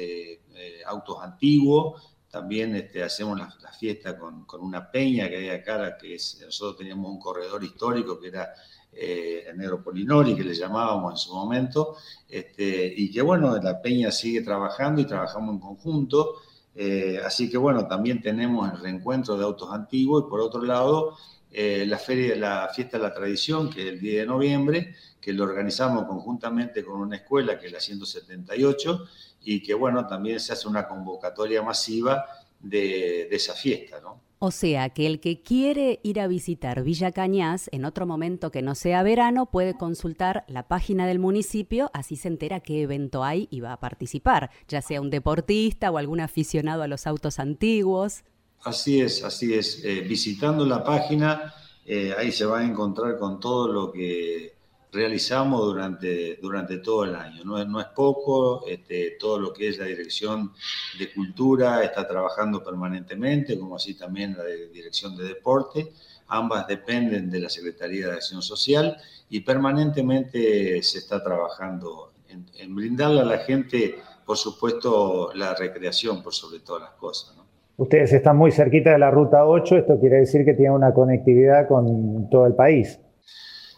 autos 0.87 1.19
antiguos, 1.21 2.01
también 2.33 2.75
este, 2.75 3.03
hacemos 3.03 3.39
la, 3.39 3.53
fiesta 3.79 4.17
con, 4.19 4.47
una 4.61 4.91
peña 4.91 5.29
que 5.29 5.37
hay 5.37 5.51
acá, 5.51 5.99
que 5.99 6.15
nosotros 6.15 6.79
teníamos 6.79 7.11
un 7.11 7.19
corredor 7.19 7.63
histórico 7.63 8.19
que 8.19 8.29
era 8.29 8.55
eh, 8.91 9.53
Negro 9.55 9.83
Polinori, 9.83 10.35
que 10.35 10.43
le 10.43 10.55
llamábamos 10.55 11.13
en 11.13 11.19
su 11.19 11.35
momento, 11.35 11.97
este, 12.27 12.91
y 12.97 13.11
que 13.11 13.21
bueno, 13.21 13.55
la 13.59 13.83
peña 13.83 14.11
sigue 14.11 14.41
trabajando 14.41 15.03
y 15.03 15.05
trabajamos 15.05 15.55
en 15.55 15.61
conjunto. 15.61 16.37
Eh, 16.75 17.21
así 17.25 17.51
que 17.51 17.59
bueno, 17.59 17.87
también 17.87 18.23
tenemos 18.23 18.73
el 18.73 18.81
reencuentro 18.81 19.37
de 19.37 19.45
autos 19.45 19.71
antiguos 19.73 20.25
y 20.27 20.31
por 20.31 20.41
otro 20.41 20.63
lado, 20.63 21.17
eh, 21.51 21.85
la, 21.87 21.99
feria, 21.99 22.35
la 22.37 22.71
fiesta 22.75 22.97
de 22.97 23.03
la 23.05 23.13
tradición, 23.13 23.69
que 23.69 23.83
es 23.83 23.89
el 23.95 24.01
10 24.01 24.21
de 24.21 24.27
noviembre, 24.27 24.95
que 25.21 25.33
lo 25.33 25.45
organizamos 25.45 26.05
conjuntamente 26.07 26.85
con 26.85 27.01
una 27.01 27.17
escuela, 27.17 27.59
que 27.59 27.67
es 27.67 27.73
la 27.73 27.81
178, 27.81 29.07
y 29.45 29.63
que 29.63 29.75
bueno, 29.75 30.07
también 30.07 30.41
se 30.41 30.53
hace 30.53 30.69
una 30.69 30.89
convocatoria 30.89 31.63
masiva 31.63 32.25
de, 32.63 33.29
esa 33.31 33.55
fiesta, 33.55 34.01
¿no? 34.01 34.21
O 34.39 34.51
sea 34.51 34.89
que 34.91 35.07
el 35.07 35.21
que 35.21 35.41
quiere 35.41 36.01
ir 36.03 36.19
a 36.19 36.27
visitar 36.27 36.83
Villa 36.83 37.13
Cañas 37.13 37.69
en 37.73 37.85
otro 37.85 38.07
momento 38.07 38.51
que 38.51 38.61
no 38.61 38.75
sea 38.75 39.05
verano 39.05 39.47
puede 39.47 39.75
consultar 39.77 40.45
la 40.49 40.67
página 40.67 41.07
del 41.07 41.21
municipio, 41.21 41.91
así 41.95 42.17
se 42.17 42.27
entera 42.27 42.59
qué 42.59 42.83
evento 42.83 43.23
hay 43.23 43.47
y 43.53 43.61
va 43.61 43.73
a 43.73 43.79
participar, 43.79 44.51
ya 44.67 44.83
sea 44.83 45.01
un 45.01 45.11
deportista 45.11 45.93
o 45.93 45.99
algún 45.99 46.19
aficionado 46.19 46.83
a 46.83 46.89
los 46.89 47.07
autos 47.07 47.39
antiguos. 47.39 48.25
Así 48.65 49.01
es, 49.01 49.23
así 49.23 49.55
es. 49.55 49.85
Eh, 49.85 50.01
visitando 50.01 50.67
la 50.67 50.83
página, 50.83 51.55
eh, 51.85 52.13
ahí 52.19 52.33
se 52.33 52.45
va 52.45 52.61
a 52.61 52.65
encontrar 52.65 53.19
con 53.19 53.39
todo 53.39 53.69
lo 53.69 53.93
que 53.93 54.52
realizamos 54.93 55.61
durante, 55.63 56.37
durante 56.37 56.79
todo 56.79 57.05
el 57.05 57.15
año. 57.15 57.43
No 57.45 57.59
es, 57.59 57.67
no 57.67 57.81
es 57.81 57.87
poco, 57.87 58.67
este, 58.67 59.17
todo 59.19 59.39
lo 59.39 59.53
que 59.53 59.69
es 59.69 59.79
la 59.79 59.87
Dirección 59.87 60.53
de 60.99 61.13
Cultura 61.13 61.83
está 61.83 62.07
trabajando 62.07 62.63
permanentemente, 62.63 63.59
como 63.59 63.77
así 63.77 63.95
también 63.95 64.37
la 64.37 64.45
Dirección 64.45 65.17
de 65.17 65.25
Deporte. 65.25 65.93
Ambas 66.29 66.67
dependen 66.67 67.31
de 67.31 67.41
la 67.41 67.49
Secretaría 67.49 68.09
de 68.09 68.15
Acción 68.15 68.43
Social 68.43 68.97
y 69.31 69.41
permanentemente 69.41 70.83
se 70.83 70.99
está 70.99 71.23
trabajando 71.23 72.13
en, 72.29 72.75
brindarle 72.75 73.21
a 73.21 73.25
la 73.25 73.39
gente, 73.39 73.97
por 74.27 74.37
supuesto, 74.37 75.31
la 75.35 75.55
recreación 75.55 76.23
por 76.23 76.35
sobre 76.35 76.61
todas 76.61 76.83
las 76.83 76.93
cosas. 76.93 77.35
Ustedes 77.77 78.13
están 78.13 78.37
muy 78.37 78.53
cerquita 78.53 78.93
de 78.93 78.99
la 78.99 79.11
Ruta 79.11 79.47
8, 79.47 79.79
esto 79.79 79.99
quiere 79.99 80.19
decir 80.19 80.45
que 80.45 80.53
tienen 80.53 80.73
una 80.73 80.93
conectividad 80.93 81.67
con 81.67 82.29
todo 82.31 82.47
el 82.47 82.55
país. 82.55 82.99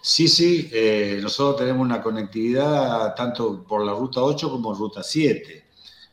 Sí, 0.07 0.29
sí, 0.29 0.69
eh, 0.71 1.19
nosotros 1.23 1.61
tenemos 1.61 1.83
una 1.83 2.03
conectividad 2.03 3.15
tanto 3.15 3.65
por 3.65 3.83
la 3.87 3.95
ruta 3.95 4.23
8 4.23 4.51
como 4.51 4.75
ruta 4.75 5.03
7, 5.03 5.65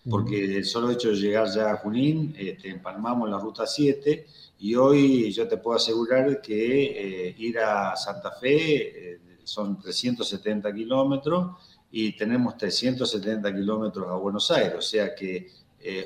porque 0.09 0.59
el 0.59 0.63
solo 0.63 0.91
hecho 0.91 1.09
de 1.09 1.15
llegar 1.15 1.53
ya 1.53 1.71
a 1.71 1.75
Junín, 1.75 2.33
este, 2.37 2.69
empalmamos 2.69 3.29
la 3.29 3.37
ruta 3.37 3.67
7 3.67 4.25
y 4.59 4.75
hoy 4.75 5.29
yo 5.33 5.45
te 5.45 5.57
puedo 5.57 5.75
asegurar 5.75 6.39
que 6.39 7.27
eh, 7.27 7.35
ir 7.37 7.59
a 7.59 7.93
Santa 7.97 8.31
Fe 8.31 9.15
eh, 9.15 9.19
son 9.43 9.77
370 9.77 10.73
kilómetros 10.73 11.57
y 11.91 12.15
tenemos 12.15 12.55
370 12.55 13.53
kilómetros 13.53 14.07
a 14.07 14.13
Buenos 14.13 14.49
Aires, 14.51 14.75
o 14.77 14.81
sea 14.81 15.13
que 15.13 15.51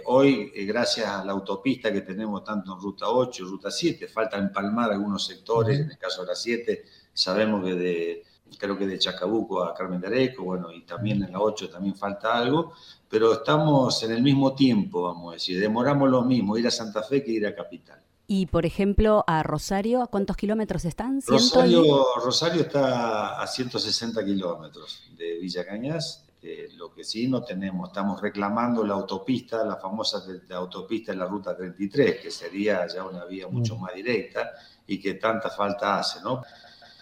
hoy, 0.06 0.51
gracias 0.65 1.06
a 1.06 1.24
la 1.24 1.34
autopista 1.34 1.94
que 1.94 2.01
tenemos 2.01 2.44
tanto 2.44 2.74
en 2.74 2.82
ruta 2.82 3.10
8 3.10 3.44
y 3.44 3.48
ruta 3.48 3.70
7, 3.70 4.08
falta 4.08 4.39
empalmar 4.39 4.92
algunos 4.92 5.24
sectores, 5.24 5.82
en 5.82 5.92
el 5.92 5.98
caso 6.00 6.22
de 6.22 6.27
la 6.30 6.36
7 6.36 6.84
Sabemos 7.16 7.64
que 7.64 7.74
de, 7.74 8.24
creo 8.60 8.78
que 8.78 8.86
de 8.86 9.00
Chacabuco 9.00 9.64
a 9.64 9.74
Carmen 9.74 10.02
de 10.02 10.08
Areco, 10.08 10.44
bueno, 10.44 10.72
y 10.72 10.82
también 10.82 11.24
en 11.24 11.32
la 11.32 11.40
8 11.40 11.70
también 11.70 11.96
falta 11.96 12.38
algo, 12.38 12.74
pero 13.10 13.34
estamos 13.34 14.04
en 14.04 14.12
el 14.12 14.22
mismo 14.22 14.54
tiempo, 14.54 15.04
vamos 15.04 15.32
a 15.32 15.34
decir, 15.34 15.60
demoramos 15.60 16.10
lo 16.10 16.22
mismo 16.24 16.58
ir 16.58 16.68
a 16.68 16.72
Santa 16.72 17.02
Fe 17.02 17.24
que 17.24 17.32
ir 17.32 17.48
a 17.48 17.56
Capital. 17.56 18.02
Y, 18.28 18.48
por 18.48 18.66
ejemplo, 18.66 19.24
a 19.28 19.44
Rosario, 19.44 20.02
¿a 20.02 20.08
cuántos 20.08 20.36
kilómetros 20.36 20.84
están? 20.86 21.22
Rosario, 21.26 21.84
Rosario 22.24 22.64
está 22.64 23.40
a 23.42 23.46
160 23.46 24.26
kilómetros 24.26 25.04
de 25.16 25.38
Villa 25.38 25.64
Cañas. 25.64 26.26
Eh, 26.42 26.70
lo 26.76 26.92
que 26.92 27.04
sí 27.04 27.28
no 27.28 27.44
tenemos, 27.44 27.90
estamos 27.90 28.22
reclamando 28.22 28.84
la 28.84 28.94
autopista, 28.94 29.64
la 29.64 29.78
famosa 29.78 30.24
autopista 30.52 31.12
en 31.12 31.20
la 31.20 31.26
ruta 31.26 31.56
33, 31.56 32.20
que 32.20 32.30
sería 32.30 32.86
ya 32.88 33.04
una 33.04 33.26
vía 33.26 33.48
mucho 33.48 33.76
mm. 33.78 33.82
más 33.82 33.96
directa 33.96 34.52
y 34.86 35.00
que 35.00 35.16
tanta 35.16 35.50
falta 35.50 36.00
hace, 36.00 36.22
¿no? 36.22 36.44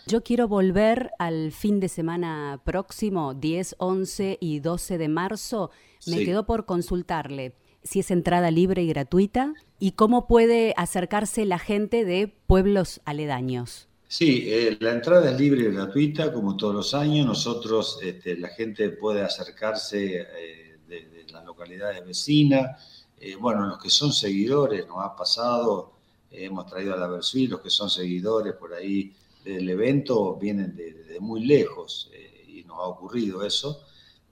Yo 0.06 0.22
quiero 0.22 0.50
volver 0.50 1.12
al 1.18 1.54
fin 1.54 1.80
de 1.80 1.88
semana 1.88 2.60
próximo, 2.66 3.34
10, 3.34 3.76
11 3.78 4.38
y 4.42 4.60
12 4.60 4.98
de 4.98 5.08
marzo. 5.08 5.72
Me 6.08 6.26
quedó 6.26 6.46
por 6.46 6.66
consultarle 6.66 7.56
si 7.84 8.00
es 8.00 8.12
entrada 8.12 8.52
libre 8.52 8.84
y 8.84 8.88
gratuita 8.88 9.54
y 9.80 9.92
cómo 9.94 10.28
puede 10.28 10.74
acercarse 10.76 11.46
la 11.46 11.58
gente 11.58 12.04
de 12.04 12.28
pueblos 12.28 13.00
aledaños. 13.06 13.88
Sí, 14.10 14.44
eh, 14.48 14.78
la 14.82 14.92
entrada 14.92 15.32
es 15.32 15.40
libre 15.40 15.62
y 15.62 15.72
gratuita, 15.72 16.34
como 16.34 16.58
todos 16.58 16.76
los 16.76 16.94
años. 16.94 17.26
Nosotros, 17.26 18.00
este, 18.04 18.38
la 18.38 18.50
gente 18.50 18.90
puede 18.90 19.22
acercarse 19.22 20.22
eh, 20.22 20.78
de, 20.86 21.26
las 21.32 21.46
localidades 21.46 22.06
vecinas. 22.06 23.08
Eh, 23.20 23.36
bueno, 23.38 23.66
los 23.66 23.82
que 23.82 23.90
son 23.90 24.12
seguidores, 24.12 24.86
nos 24.86 24.98
ha 25.00 25.16
pasado, 25.16 25.94
hemos 26.30 26.68
traído 26.68 26.94
a 26.94 26.98
la 26.98 27.08
Versuí, 27.08 27.48
los 27.48 27.62
que 27.62 27.70
son 27.70 27.90
seguidores 27.90 28.54
por 28.54 28.74
ahí 28.74 29.14
del 29.44 29.70
evento 29.70 30.36
vienen 30.36 30.76
de, 30.76 31.18
muy 31.20 31.46
lejos 31.46 32.10
eh, 32.14 32.46
y 32.48 32.64
nos 32.64 32.78
ha 32.78 32.84
ocurrido 32.84 33.44
eso. 33.44 33.84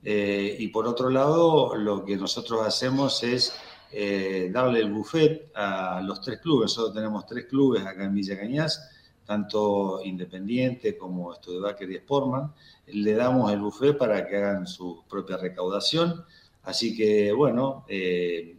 Eh, 0.02 0.56
y 0.58 0.68
por 0.68 0.86
otro 0.86 1.10
lado, 1.10 1.76
lo 1.76 2.04
que 2.04 2.16
nosotros 2.16 2.66
hacemos 2.66 3.22
es 3.22 3.54
eh, 3.92 4.50
darle 4.52 4.80
el 4.80 4.92
buffet 4.92 5.52
a 5.54 6.00
los 6.02 6.20
tres 6.20 6.40
clubes. 6.40 6.70
Nosotros 6.70 6.94
tenemos 6.94 7.26
tres 7.26 7.46
clubes 7.46 7.84
acá 7.84 8.04
en 8.04 8.14
Villa 8.14 8.38
Cañas, 8.38 8.90
tanto 9.24 10.00
Independiente 10.02 10.96
como 10.96 11.32
Studebaker 11.34 11.90
y 11.90 11.96
Sportman. 11.98 12.52
Le 12.86 13.14
damos 13.14 13.52
el 13.52 13.60
buffet 13.60 13.96
para 13.96 14.26
que 14.26 14.36
hagan 14.36 14.66
su 14.66 15.04
propia 15.08 15.36
recaudación. 15.36 16.24
Así 16.64 16.96
que, 16.96 17.32
bueno, 17.32 17.84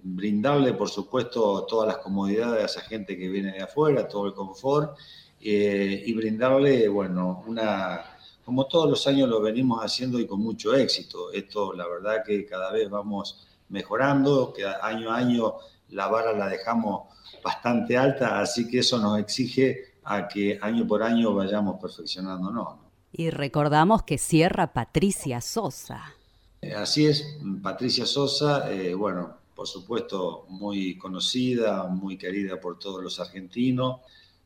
brindarle, 0.03 0.73
por 0.73 0.89
supuesto, 0.89 1.65
todas 1.65 1.87
las 1.87 1.97
comodidades 1.99 2.61
a 2.61 2.65
esa 2.65 2.81
gente 2.81 3.17
que 3.17 3.29
viene 3.29 3.53
de 3.53 3.61
afuera, 3.61 4.09
todo 4.09 4.27
el 4.27 4.33
confort 4.33 4.97
eh, 5.45 6.03
y 6.05 6.13
brindarle, 6.13 6.87
bueno, 6.87 7.43
una, 7.47 8.01
como 8.45 8.65
todos 8.65 8.89
los 8.89 9.05
años 9.07 9.27
lo 9.27 9.41
venimos 9.41 9.83
haciendo 9.83 10.17
y 10.19 10.25
con 10.25 10.39
mucho 10.39 10.73
éxito. 10.73 11.33
Esto, 11.33 11.73
la 11.73 11.85
verdad 11.85 12.23
que 12.25 12.45
cada 12.45 12.71
vez 12.71 12.89
vamos 12.89 13.45
mejorando, 13.67 14.53
que 14.53 14.65
año 14.65 15.11
a 15.11 15.17
año 15.17 15.55
la 15.89 16.07
vara 16.07 16.31
la 16.31 16.47
dejamos 16.47 17.09
bastante 17.43 17.97
alta, 17.97 18.39
así 18.39 18.69
que 18.69 18.79
eso 18.79 18.97
nos 18.99 19.19
exige 19.19 19.95
a 20.05 20.29
que 20.29 20.57
año 20.61 20.87
por 20.87 21.03
año 21.03 21.33
vayamos 21.33 21.79
perfeccionándonos. 21.81 22.75
Y 23.11 23.29
recordamos 23.29 24.03
que 24.03 24.17
cierra 24.17 24.71
Patricia 24.73 25.41
Sosa. 25.41 26.15
Eh, 26.61 26.73
así 26.73 27.05
es, 27.05 27.37
Patricia 27.61 28.05
Sosa, 28.05 28.71
eh, 28.71 28.93
bueno, 28.93 29.37
por 29.53 29.67
supuesto 29.67 30.45
muy 30.47 30.97
conocida, 30.97 31.83
muy 31.83 32.17
querida 32.17 32.61
por 32.61 32.79
todos 32.79 33.03
los 33.03 33.19
argentinos 33.19 33.99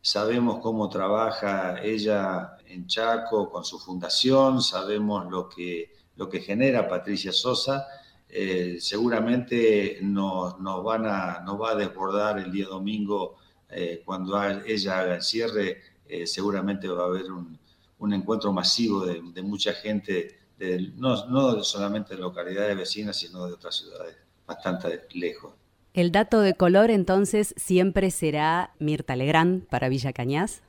sabemos 0.08 0.60
cómo 0.60 0.88
trabaja 0.88 1.82
ella 1.84 2.58
en 2.66 2.88
Chaco 2.88 3.50
con 3.50 3.66
su 3.66 3.78
fundación, 3.78 4.62
sabemos 4.62 5.30
lo 5.30 5.50
que, 5.50 5.92
lo 6.16 6.30
que 6.30 6.40
genera 6.40 6.88
Patricia 6.88 7.34
Sosa. 7.34 7.86
Eh, 8.30 8.78
seguramente 8.80 10.00
nos, 10.02 10.62
nos, 10.62 10.86
a, 10.94 11.42
nos 11.46 11.62
va 11.62 11.72
a 11.72 11.76
desbordar 11.76 12.40
el 12.40 12.54
día 12.54 12.68
domingo 12.68 13.36
eh, 13.70 14.02
cuando 14.06 14.42
ella 14.66 15.00
haga 15.00 15.16
el 15.16 15.24
cierre. 15.24 15.82
Eh, 16.08 16.26
seguramente 16.26 16.88
va 16.88 17.04
a 17.04 17.08
haber 17.08 17.30
un, 17.30 17.60
un 18.00 18.14
encuentro 18.14 18.54
masivo 18.54 19.06
de, 19.06 19.22
de 19.22 19.42
mucha 19.42 19.74
gente, 19.74 20.40
de, 20.58 20.94
no, 20.96 21.26
no 21.26 21.62
solamente 21.66 22.16
de 22.16 22.22
localidades 22.22 22.78
vecinas, 22.78 23.18
sino 23.18 23.46
de 23.46 23.52
otras 23.52 23.76
ciudades 23.76 24.16
bastante 24.46 25.06
lejos. 25.16 25.52
El 25.98 26.12
dato 26.12 26.42
de 26.42 26.54
color 26.54 26.92
entonces 26.92 27.56
siempre 27.58 28.12
será 28.12 28.72
Mirta 28.78 29.16
Legrand 29.16 29.66
para 29.66 29.90
Villa 29.90 30.14
Cañas. 30.14 30.62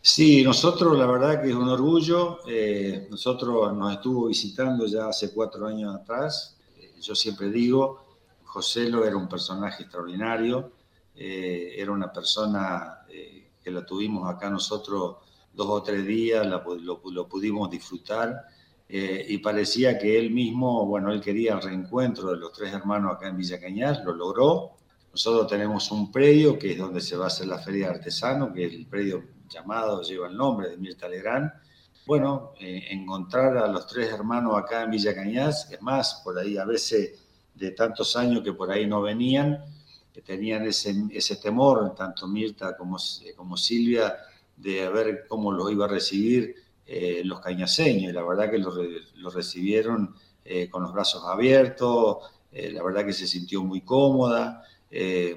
Sí, 0.00 0.42
nosotros 0.42 0.98
la 0.98 1.06
verdad 1.06 1.40
que 1.40 1.50
es 1.50 1.54
un 1.54 1.68
orgullo. 1.68 2.40
Eh, 2.48 3.06
nosotros 3.08 3.72
nos 3.76 3.92
estuvo 3.92 4.26
visitando 4.26 4.84
ya 4.86 5.06
hace 5.06 5.32
cuatro 5.32 5.68
años 5.68 5.94
atrás. 5.94 6.56
Eh, 6.80 6.94
yo 7.00 7.14
siempre 7.14 7.48
digo, 7.48 8.04
José 8.42 8.88
lo 8.88 9.04
era 9.04 9.16
un 9.16 9.28
personaje 9.28 9.84
extraordinario. 9.84 10.72
Eh, 11.14 11.76
era 11.78 11.92
una 11.92 12.12
persona 12.12 13.06
que 13.62 13.70
la 13.70 13.86
tuvimos 13.86 14.28
acá 14.28 14.50
nosotros 14.50 15.18
dos 15.52 15.68
o 15.68 15.80
tres 15.84 16.04
días, 16.04 16.44
lo, 16.44 16.98
lo, 17.08 17.28
pudimos 17.28 17.70
disfrutar. 17.70 18.34
Y 18.88 19.38
parecía 19.38 19.98
que 19.98 20.18
él 20.18 20.30
mismo, 20.30 20.84
bueno, 20.84 21.12
él 21.12 21.20
quería 21.22 21.54
el 21.54 21.62
reencuentro 21.62 22.30
de 22.30 22.36
los 22.36 22.52
tres 22.52 22.74
hermanos 22.74 23.16
acá 23.16 23.28
en 23.28 23.38
Villa 23.38 23.58
Cañas, 23.58 24.02
lo 24.04 24.14
logró, 24.14 24.72
Nosotros 25.12 25.46
tenemos 25.46 25.90
un 25.90 26.12
predio 26.12 26.58
que 26.58 26.72
es 26.72 26.78
donde 26.78 27.00
se 27.00 27.16
va 27.16 27.24
a 27.24 27.28
hacer 27.28 27.46
la 27.46 27.58
feria 27.58 27.86
de 27.86 27.94
artesano, 27.94 28.52
que 28.52 28.66
es 28.66 28.74
el 28.74 28.86
predio 28.86 29.24
llamado, 29.48 30.02
lleva 30.02 30.28
el 30.28 30.36
nombre 30.36 30.68
de 30.68 30.76
Mirta 30.76 31.08
Legrand. 31.08 31.50
Bueno, 32.06 32.52
eh, 32.58 32.86
encontrar 32.90 33.56
a 33.56 33.68
los 33.68 33.86
tres 33.86 34.12
hermanos 34.12 34.56
acá 34.56 34.82
en 34.82 34.90
Villa 34.90 35.14
Cañas, 35.14 35.70
es 35.70 35.80
más, 35.80 36.20
por 36.24 36.38
ahí 36.38 36.56
a 36.56 36.64
veces 36.64 37.18
de 37.54 37.70
tantos 37.70 38.16
años 38.16 38.42
que 38.42 38.52
por 38.52 38.70
ahí 38.70 38.86
no 38.86 39.02
venían, 39.02 39.64
que 40.12 40.20
tenían 40.20 40.66
ese, 40.66 40.94
ese 41.12 41.36
temor, 41.36 41.94
tanto 41.94 42.26
Mirta 42.26 42.76
como, 42.76 42.96
como 43.36 43.56
Silvia, 43.56 44.16
de 44.56 44.88
ver 44.88 45.26
cómo 45.28 45.52
lo 45.52 45.70
iba 45.70 45.84
a 45.84 45.88
recibir 45.88 46.56
eh, 46.86 47.22
los 47.24 47.40
cañaseños. 47.40 48.12
La 48.12 48.22
verdad 48.22 48.50
que 48.50 48.58
lo, 48.58 49.30
recibieron 49.30 50.14
eh, 50.44 50.68
con 50.68 50.82
los 50.82 50.92
brazos 50.92 51.24
abiertos, 51.24 52.18
la 52.52 52.82
verdad 52.82 53.06
que 53.06 53.14
se 53.14 53.26
sintió 53.26 53.62
muy 53.62 53.80
cómoda, 53.80 54.62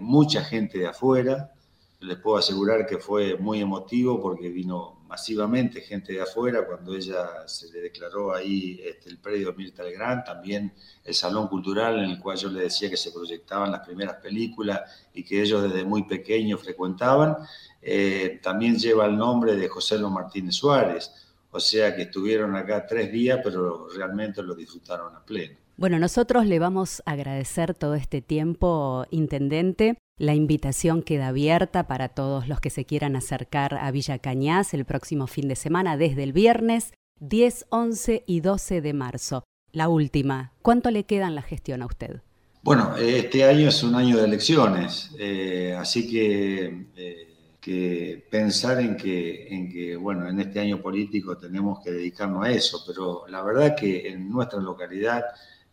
mucha 0.01 0.43
gente 0.43 0.79
de 0.79 0.87
afuera, 0.87 1.55
les 2.01 2.17
puedo 2.17 2.37
asegurar 2.37 2.85
que 2.85 2.97
fue 2.97 3.37
muy 3.37 3.61
emotivo 3.61 4.21
porque 4.21 4.49
vino 4.49 4.95
masivamente 5.07 5.81
gente 5.81 6.13
de 6.13 6.21
afuera 6.21 6.65
cuando 6.65 6.95
ella 6.95 7.47
se 7.47 7.71
le 7.71 7.79
declaró 7.81 8.33
ahí 8.33 8.81
este, 8.83 9.09
el 9.09 9.17
predio 9.17 9.53
Mirta 9.53 9.83
Legrand, 9.83 10.23
también 10.23 10.73
el 11.03 11.13
Salón 11.13 11.47
Cultural 11.47 11.99
en 11.99 12.09
el 12.09 12.19
cual 12.19 12.37
yo 12.37 12.49
le 12.49 12.61
decía 12.61 12.89
que 12.89 12.97
se 12.97 13.11
proyectaban 13.11 13.71
las 13.71 13.85
primeras 13.85 14.15
películas 14.17 14.81
y 15.13 15.23
que 15.23 15.41
ellos 15.41 15.63
desde 15.63 15.85
muy 15.85 16.03
pequeños 16.03 16.61
frecuentaban, 16.61 17.37
eh, 17.81 18.39
también 18.41 18.77
lleva 18.77 19.05
el 19.05 19.15
nombre 19.15 19.55
de 19.55 19.67
José 19.67 19.97
Lo 19.99 20.09
Martínez 20.09 20.55
Suárez, 20.55 21.11
o 21.55 21.59
sea 21.59 21.95
que 21.95 22.03
estuvieron 22.03 22.55
acá 22.55 22.85
tres 22.85 23.12
días, 23.12 23.39
pero 23.41 23.88
realmente 23.95 24.43
lo 24.43 24.55
disfrutaron 24.55 25.15
a 25.15 25.24
pleno. 25.24 25.57
Bueno, 25.77 26.00
nosotros 26.00 26.45
le 26.45 26.59
vamos 26.59 27.01
a 27.05 27.12
agradecer 27.12 27.74
todo 27.74 27.95
este 27.95 28.21
tiempo, 28.21 29.05
Intendente. 29.09 29.97
La 30.17 30.33
invitación 30.33 31.01
queda 31.01 31.29
abierta 31.29 31.88
para 31.88 32.09
todos 32.09 32.47
los 32.47 32.59
que 32.59 32.69
se 32.69 32.85
quieran 32.85 33.15
acercar 33.15 33.75
a 33.75 33.91
Villa 33.91 34.19
Cañas 34.19 34.74
el 34.74 34.85
próximo 34.85 35.27
fin 35.27 35.47
de 35.47 35.55
semana, 35.55 35.97
desde 35.97 36.24
el 36.24 36.33
viernes 36.33 36.93
10, 37.19 37.67
11 37.69 38.24
y 38.25 38.41
12 38.41 38.81
de 38.81 38.93
marzo. 38.93 39.43
La 39.71 39.88
última, 39.88 40.53
¿cuánto 40.62 40.91
le 40.91 41.05
queda 41.05 41.27
en 41.27 41.35
la 41.35 41.41
gestión 41.41 41.81
a 41.81 41.85
usted? 41.85 42.21
Bueno, 42.63 42.95
este 42.97 43.43
año 43.43 43.69
es 43.69 43.83
un 43.83 43.95
año 43.95 44.17
de 44.17 44.25
elecciones, 44.25 45.12
eh, 45.19 45.75
así 45.77 46.09
que, 46.09 46.88
eh, 46.95 47.34
que, 47.65 48.24
pensar 48.29 48.79
en 48.79 48.95
que, 48.95 49.48
en 49.48 49.72
que, 49.72 49.95
bueno, 49.95 50.29
en 50.29 50.39
este 50.39 50.60
año 50.60 50.79
político 50.79 51.36
tenemos 51.36 51.84
que 51.84 51.91
dedicarnos 51.91 52.45
a 52.45 52.51
eso, 52.51 52.84
pero 52.86 53.25
la 53.27 53.41
verdad 53.41 53.75
que 53.75 54.07
en 54.07 54.29
nuestra 54.29 54.60
localidad 54.60 55.24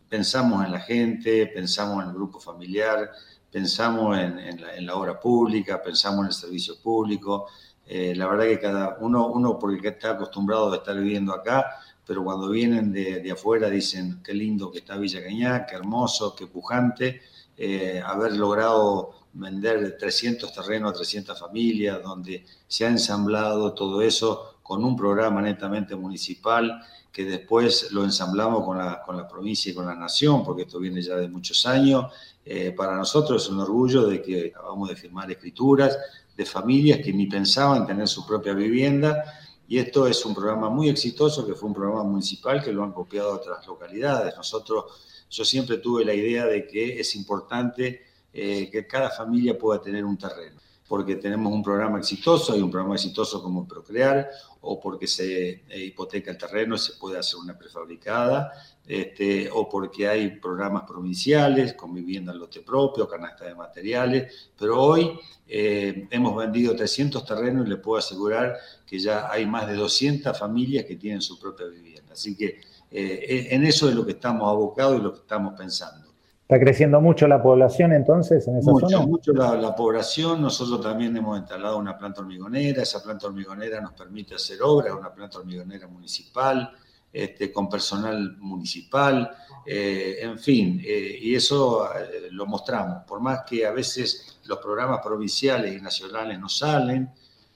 pensamos 0.09 0.65
en 0.65 0.71
la 0.71 0.79
gente, 0.79 1.45
pensamos 1.45 2.01
en 2.03 2.09
el 2.09 2.15
grupo 2.15 2.39
familiar, 2.39 3.11
pensamos 3.51 4.17
en, 4.17 4.87
la, 4.87 4.95
obra 4.95 5.19
pública, 5.19 5.83
pensamos 5.83 6.21
en 6.21 6.27
el 6.29 6.33
servicio 6.33 6.81
público. 6.81 7.45
Eh, 7.85 8.15
la 8.15 8.25
verdad 8.25 8.45
que 8.45 8.59
cada 8.59 8.97
uno, 8.99 9.27
uno 9.27 9.59
porque 9.59 9.89
está 9.89 10.13
acostumbrado 10.13 10.73
a 10.73 10.77
estar 10.77 10.97
viviendo 10.97 11.31
acá, 11.31 11.75
pero 12.07 12.23
cuando 12.23 12.49
vienen 12.49 12.91
de, 12.91 13.29
afuera 13.31 13.69
dicen 13.69 14.19
qué 14.23 14.33
lindo 14.33 14.71
que 14.71 14.79
está 14.79 14.97
Villa 14.97 15.23
Cañá, 15.23 15.67
qué 15.67 15.75
hermoso, 15.75 16.35
qué 16.35 16.47
pujante, 16.47 17.21
eh, 17.57 18.01
haber 18.05 18.33
logrado 18.33 19.27
vender 19.33 19.97
300 19.97 20.53
terrenos 20.53 20.91
a 20.91 20.95
300 20.95 21.39
familias, 21.39 22.01
donde 22.03 22.45
se 22.67 22.85
ha 22.85 22.89
ensamblado 22.89 23.73
todo 23.73 24.01
eso 24.01 24.57
con 24.61 24.83
un 24.83 24.95
programa 24.95 25.41
netamente 25.41 25.95
municipal 25.95 26.81
que 27.13 27.25
después 27.25 27.91
lo 27.91 28.03
ensamblamos 28.03 28.65
con 28.65 28.79
la, 28.79 29.03
con 29.03 29.15
la 29.15 29.27
provincia 29.27 29.71
y 29.71 29.75
con 29.75 29.85
la 29.85 29.93
nación, 29.93 30.43
porque 30.43 30.63
esto 30.63 30.79
viene 30.79 30.99
ya 30.99 31.15
de 31.15 31.27
muchos 31.27 31.63
años. 31.67 32.11
Eh, 32.43 32.73
para 32.75 32.95
nosotros 32.95 33.43
es 33.43 33.49
un 33.49 33.59
orgullo 33.59 34.07
de 34.07 34.19
que 34.19 34.47
acabamos 34.47 34.89
de 34.89 34.95
firmar 34.95 35.29
escrituras 35.31 35.95
de 36.35 36.45
familias 36.45 36.99
que 37.03 37.13
ni 37.13 37.27
pensaban 37.27 37.85
tener 37.85 38.07
su 38.07 38.25
propia 38.25 38.53
vivienda. 38.53 39.23
Y 39.67 39.77
esto 39.77 40.07
es 40.07 40.25
un 40.25 40.33
programa 40.33 40.69
muy 40.69 40.89
exitoso, 40.89 41.45
que 41.45 41.53
fue 41.53 41.69
un 41.69 41.75
programa 41.75 42.03
municipal 42.03 42.63
que 42.63 42.73
lo 42.73 42.83
han 42.83 42.91
copiado 42.91 43.33
otras 43.33 43.65
localidades. 43.67 44.35
Nosotros, 44.35 44.85
yo 45.33 45.43
siempre 45.43 45.77
tuve 45.77 46.05
la 46.05 46.13
idea 46.13 46.45
de 46.45 46.67
que 46.67 46.99
es 46.99 47.15
importante 47.15 48.03
eh, 48.31 48.69
que 48.71 48.85
cada 48.85 49.09
familia 49.09 49.57
pueda 49.57 49.81
tener 49.81 50.05
un 50.05 50.17
terreno 50.17 50.63
porque 50.87 51.15
tenemos 51.15 51.51
un 51.51 51.63
programa 51.63 51.97
exitoso, 51.97 52.53
hay 52.53 52.61
un 52.61 52.69
programa 52.69 52.93
exitoso 52.93 53.41
como 53.41 53.67
Procrear, 53.67 54.29
o 54.61 54.79
porque 54.79 55.07
se 55.07 55.63
eh, 55.67 55.85
hipoteca 55.85 56.29
el 56.29 56.37
terreno 56.37 56.77
se 56.77 56.93
puede 56.93 57.17
hacer 57.17 57.39
una 57.39 57.57
prefabricada, 57.57 58.51
este, 58.85 59.49
o 59.51 59.67
porque 59.67 60.07
hay 60.07 60.39
programas 60.39 60.83
provinciales 60.83 61.73
con 61.73 61.93
vivienda 61.93 62.31
en 62.31 62.37
lote 62.37 62.61
propio, 62.61 63.07
canasta 63.07 63.45
de 63.45 63.55
materiales, 63.55 64.51
pero 64.55 64.79
hoy 64.79 65.19
eh, 65.47 66.07
hemos 66.11 66.35
vendido 66.35 66.75
300 66.75 67.25
terrenos 67.25 67.65
y 67.65 67.69
le 67.69 67.77
puedo 67.77 67.97
asegurar 67.97 68.57
que 68.85 68.99
ya 68.99 69.31
hay 69.31 69.45
más 69.45 69.67
de 69.67 69.73
200 69.73 70.37
familias 70.37 70.85
que 70.85 70.95
tienen 70.97 71.21
su 71.21 71.39
propia 71.39 71.65
vivienda. 71.65 72.13
Así 72.13 72.35
que 72.35 72.61
eh, 72.93 73.47
en 73.51 73.65
eso 73.65 73.89
es 73.89 73.95
lo 73.95 74.05
que 74.05 74.11
estamos 74.11 74.47
abocados 74.47 74.99
y 74.99 75.03
lo 75.03 75.11
que 75.11 75.19
estamos 75.19 75.53
pensando. 75.57 76.13
¿Está 76.43 76.59
creciendo 76.59 77.01
mucho 77.01 77.25
la 77.27 77.41
población 77.41 77.93
entonces 77.93 78.47
en 78.47 78.57
esa 78.57 78.69
mucho, 78.69 78.89
zona? 78.89 79.07
Mucho 79.07 79.33
la, 79.33 79.55
la, 79.55 79.75
población. 79.75 80.41
Nosotros 80.41 80.81
también 80.81 81.15
hemos 81.15 81.39
instalado 81.39 81.77
una 81.77 81.97
planta 81.97 82.21
hormigonera. 82.21 82.83
Esa 82.83 83.01
planta 83.01 83.27
hormigonera 83.27 83.79
nos 83.81 83.93
permite 83.93 84.35
hacer 84.35 84.61
obras, 84.61 84.93
una 84.93 85.11
planta 85.11 85.39
hormigonera 85.39 85.87
municipal, 85.87 86.69
este, 87.13 87.51
con 87.51 87.69
personal 87.69 88.37
municipal, 88.39 89.31
eh, 89.65 90.17
en 90.19 90.37
fin. 90.37 90.81
Eh, 90.83 91.17
y 91.21 91.33
eso 91.33 91.87
eh, 91.95 92.27
lo 92.31 92.45
mostramos. 92.45 93.03
Por 93.07 93.21
más 93.21 93.43
que 93.47 93.65
a 93.65 93.71
veces 93.71 94.39
los 94.45 94.57
programas 94.59 94.99
provinciales 95.01 95.77
y 95.77 95.81
nacionales 95.81 96.37
no 96.39 96.49
salen, 96.49 97.09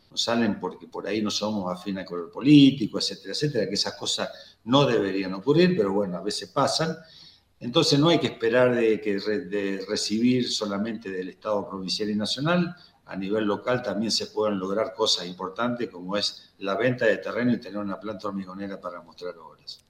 no 0.09 0.15
salen 0.15 0.59
porque 0.59 0.87
por 0.87 1.07
ahí 1.07 1.21
no 1.21 1.29
somos 1.29 1.71
afines 1.71 2.03
al 2.03 2.07
color 2.07 2.31
político, 2.31 2.99
etcétera, 2.99 3.33
etcétera, 3.33 3.67
que 3.67 3.73
esas 3.73 3.93
cosas 3.95 4.29
no 4.63 4.85
deberían 4.85 5.33
ocurrir, 5.33 5.75
pero 5.77 5.93
bueno, 5.93 6.17
a 6.17 6.21
veces 6.21 6.49
pasan. 6.49 6.95
Entonces 7.59 7.99
no 7.99 8.09
hay 8.09 8.19
que 8.19 8.27
esperar 8.27 8.75
de, 8.75 9.01
que 9.01 9.15
de 9.17 9.85
recibir 9.87 10.49
solamente 10.49 11.09
del 11.09 11.29
Estado 11.29 11.67
provincial 11.67 12.09
y 12.09 12.15
nacional, 12.15 12.75
a 13.07 13.15
nivel 13.15 13.45
local 13.45 13.81
también 13.81 14.11
se 14.11 14.27
pueden 14.27 14.59
lograr 14.59 14.93
cosas 14.93 15.27
importantes 15.27 15.89
como 15.89 16.17
es 16.17 16.53
la 16.59 16.75
venta 16.75 17.05
de 17.05 17.17
terreno 17.17 17.53
y 17.53 17.59
tener 17.59 17.79
una 17.79 17.99
planta 17.99 18.27
hormigonera 18.27 18.79
para 18.79 19.01
mostrar 19.01 19.37
obras. 19.37 19.85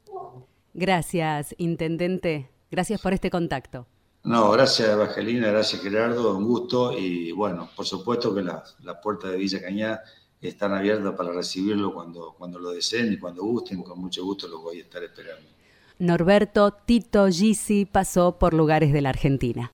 Gracias, 0.74 1.56
Intendente. 1.58 2.52
Gracias 2.70 3.02
por 3.02 3.14
este 3.14 3.32
contacto. 3.32 3.88
No, 4.24 4.52
gracias 4.52 4.90
Evangelina, 4.90 5.48
gracias 5.48 5.82
Gerardo, 5.82 6.38
un 6.38 6.46
gusto 6.46 6.92
y 6.98 7.32
bueno, 7.32 7.70
por 7.76 7.86
supuesto 7.86 8.36
que 8.36 8.42
las 8.42 8.76
la 8.84 9.00
puertas 9.00 9.32
de 9.32 9.38
Villa 9.38 9.62
Cañá 9.62 10.02
están 10.42 10.74
abiertas 10.74 11.16
para 11.16 11.32
recibirlo 11.32 11.94
cuando, 11.94 12.36
cuando 12.38 12.60
lo 12.60 12.72
deseen 12.72 13.14
y 13.14 13.18
cuando 13.18 13.44
gusten, 13.44 13.82
con 13.84 14.00
mucho 14.00 14.24
gusto 14.24 14.48
los 14.48 14.62
voy 14.62 14.80
a 14.80 14.84
estar 14.84 15.04
esperando. 15.04 15.48
Norberto 16.00 16.72
Tito 16.72 17.28
Gisi 17.28 17.86
pasó 17.86 18.38
por 18.38 18.54
lugares 18.54 18.94
de 18.94 19.02
la 19.02 19.10
Argentina. 19.10 19.72